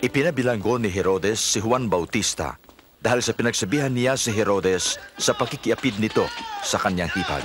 [0.00, 2.56] Ipinabilanggo ni Herodes si Juan Bautista
[3.04, 6.24] dahil sa pinagsabihan niya si Herodes sa pakikiapid nito
[6.64, 7.44] sa kanyang hipag.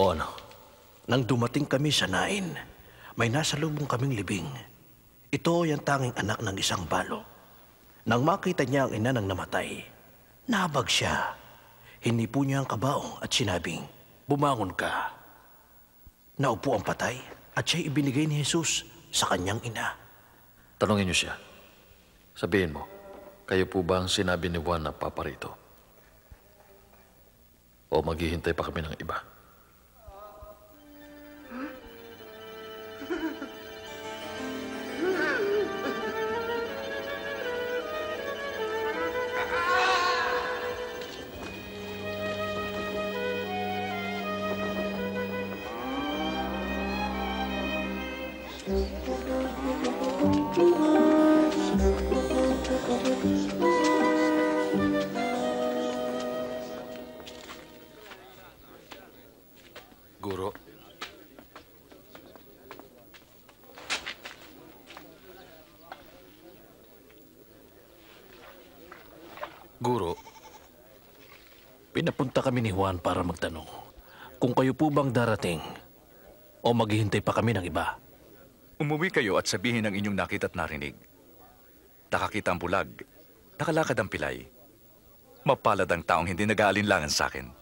[0.00, 0.24] O ano,
[1.04, 2.56] nang dumating kami sa Nain,
[3.20, 4.48] may nasa lubong kaming libing.
[5.28, 7.28] Ito yung tanging anak ng isang balo.
[8.08, 9.84] Nang makita niya ang ina ng namatay,
[10.48, 11.36] nabag siya.
[12.00, 13.84] Hinipo niya ang kabaong at sinabing,
[14.24, 15.12] Bumangon ka.
[16.40, 19.98] Naupo ang patay at siya'y ibinigay ni Jesus sa kanyang ina.
[20.78, 21.34] Tanungin niyo siya.
[22.38, 22.86] Sabihin mo,
[23.50, 25.58] kayo po ba ang sinabi ni Juan na paparito?
[27.90, 29.18] O maghihintay pa kami ng iba?
[48.68, 48.92] Guro,
[69.80, 70.12] Guro,
[71.96, 73.64] Pinapunta kami ni Juan para magtanong
[74.36, 75.64] kung kayo po bang darating
[76.60, 78.07] o maghihintay pa kami ng iba.
[78.78, 80.94] Umuwi kayo at sabihin ang inyong nakita at narinig.
[82.14, 82.86] Nakakita ang bulag,
[83.58, 84.46] nakalakad ang pilay.
[85.42, 87.57] Mapalad ang taong hindi nag-aalinlangan sa akin.